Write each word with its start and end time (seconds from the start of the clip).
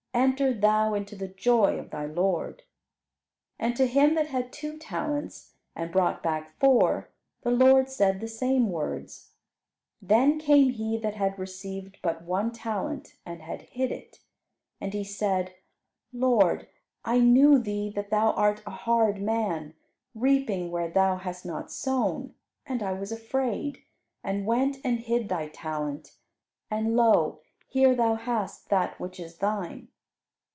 Enter 0.13 0.53
thou 0.53 0.93
into 0.93 1.15
the 1.15 1.29
joy 1.29 1.79
of 1.79 1.89
thy 1.89 2.05
lord." 2.05 2.63
And 3.57 3.77
to 3.77 3.87
him 3.87 4.13
that 4.15 4.27
had 4.27 4.51
two 4.51 4.77
talents, 4.77 5.53
and 5.73 5.91
brought 5.91 6.21
back 6.21 6.53
four, 6.59 7.09
the 7.43 7.49
lord 7.49 7.89
said 7.89 8.19
the 8.19 8.27
same 8.27 8.69
words. 8.69 9.31
Then 10.01 10.37
came 10.37 10.71
he 10.71 10.97
that 10.97 11.15
had 11.15 11.39
received 11.39 11.97
but 12.03 12.23
one 12.23 12.51
talent 12.51 13.15
and 13.25 13.41
had 13.41 13.61
hid 13.63 13.89
it; 13.89 14.19
and 14.81 14.93
he 14.93 15.03
said, 15.05 15.55
"Lord, 16.11 16.67
I 17.05 17.19
knew 17.21 17.57
thee 17.57 17.89
that 17.95 18.09
thou 18.09 18.31
art 18.33 18.61
a 18.65 18.69
hard 18.71 19.21
man, 19.21 19.75
reaping 20.13 20.71
where 20.71 20.89
thou 20.89 21.15
hast 21.15 21.45
not 21.45 21.71
sown, 21.71 22.35
and 22.65 22.83
I 22.83 22.91
was 22.91 23.13
afraid, 23.13 23.79
and 24.25 24.45
went 24.45 24.77
and 24.83 24.99
hid 24.99 25.29
thy 25.29 25.47
talent, 25.47 26.17
and 26.69 26.97
lo, 26.97 27.39
here 27.69 27.95
thou 27.95 28.15
hast 28.15 28.67
that 28.69 28.99
which 28.99 29.17
is 29.17 29.37
thine." 29.37 29.87